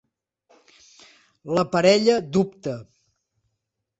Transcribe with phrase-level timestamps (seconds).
[1.57, 2.75] La parella dubta.